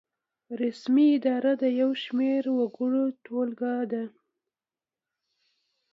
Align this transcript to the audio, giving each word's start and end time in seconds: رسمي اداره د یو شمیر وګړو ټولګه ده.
رسمي 0.61 1.05
اداره 1.17 1.53
د 1.61 1.63
یو 1.79 1.89
شمیر 2.03 2.43
وګړو 2.57 3.03
ټولګه 3.25 3.75
ده. 3.91 4.03